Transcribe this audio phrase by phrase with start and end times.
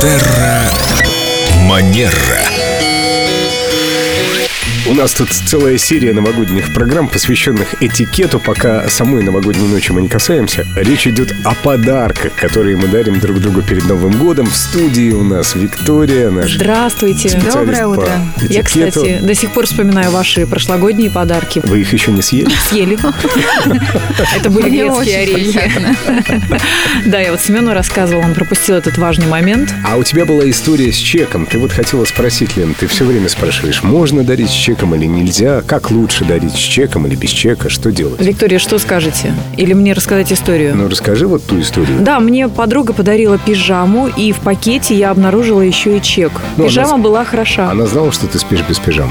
[0.00, 0.70] Терра
[1.66, 2.57] Манера.
[4.90, 10.08] У нас тут целая серия новогодних программ, посвященных этикету, пока самой новогодней ночи мы не
[10.08, 10.66] касаемся.
[10.76, 14.46] Речь идет о подарках, которые мы дарим друг другу перед Новым годом.
[14.46, 17.38] В студии у нас Виктория, наш Здравствуйте.
[17.52, 18.10] Доброе утро.
[18.48, 21.60] Я, кстати, до сих пор вспоминаю ваши прошлогодние подарки.
[21.66, 22.50] Вы их еще не съели?
[22.70, 22.98] Съели.
[24.38, 25.70] Это были грецкие орехи.
[27.04, 29.72] Да, я вот Семену рассказывала, он пропустил этот важный момент.
[29.84, 31.46] А у тебя была история с чеком.
[31.46, 35.60] Ты вот хотела спросить, Лен, ты все время спрашиваешь, можно дарить с чеком или нельзя?
[35.66, 37.68] Как лучше дарить с чеком или без чека?
[37.68, 38.20] Что делать?
[38.20, 39.34] Виктория, что скажете?
[39.56, 40.76] Или мне рассказать историю?
[40.76, 41.98] Ну, расскажи вот ту историю.
[42.00, 46.30] Да, мне подруга подарила пижаму, и в пакете я обнаружила еще и чек.
[46.56, 47.70] Ну, она Пижама с- была хороша.
[47.72, 49.10] Она знала, что ты спишь без пижамы.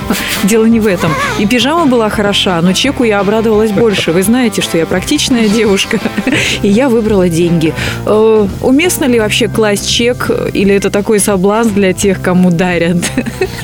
[0.44, 1.10] Дело не в этом.
[1.40, 4.12] И пижама была хороша, но чеку я обрадовалась больше.
[4.12, 5.98] Вы знаете, что я практичная девушка,
[6.62, 7.74] и я выбрала деньги.
[8.06, 12.98] Э, Уместно ли вообще класть чек, или это такой соблазн для тех, кому дарят?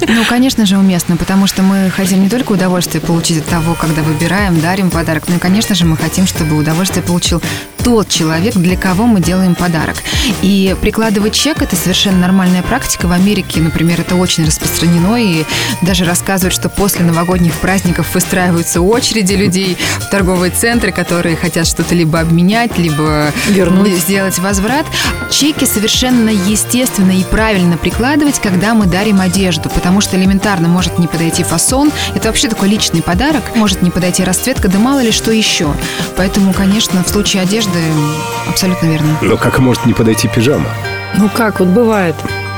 [0.00, 4.02] Ну, конечно же, уместно, потому что мы хотим не только удовольствие получить от того, когда
[4.02, 7.42] выбираем, дарим подарок, но и, конечно же, мы хотим, чтобы удовольствие получил
[7.84, 9.96] тот человек, для кого мы делаем подарок.
[10.40, 13.06] И прикладывать чек– это совершенно нормальная практика.
[13.06, 15.44] В Америке, например, это очень распространено, и
[15.82, 21.94] даже рассказывают, что после новогодних праздников выстраиваются очереди людей в торговые центры, которые хотят что-то
[21.94, 23.98] либо обменять, либо Вернуть.
[23.98, 24.86] сделать возврат.
[25.30, 31.06] Чеки совершенно естественно и правильно прикладывать, когда мы дарим одежду, потому что элементарно может не
[31.06, 31.92] подойти фасон.
[32.14, 33.42] Это вообще такой личный подарок.
[33.55, 35.74] Может не подойти расцветка, да мало ли что еще.
[36.16, 37.73] Поэтому, конечно, в случае одежды
[38.48, 39.19] абсолютно верно.
[39.22, 40.69] Но как может не подойти пижама?
[41.17, 42.14] Ну как, вот бывает.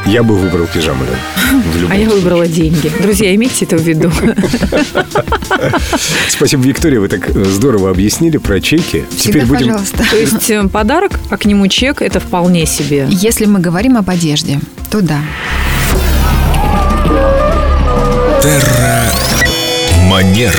[0.06, 1.91] Я бы выбрал пижаму, Лен.
[1.91, 2.91] А я выбрала деньги.
[3.03, 4.11] Друзья, имейте это в виду.
[6.28, 9.05] Спасибо, Виктория, вы так здорово объяснили про чеки.
[9.11, 9.67] Всегда, Теперь будем...
[9.67, 10.05] пожалуйста.
[10.09, 13.09] То есть э, подарок, а к нему чек– это вполне себе.
[13.11, 15.19] Если мы говорим об одежде, то да.
[20.09, 20.53] Манера.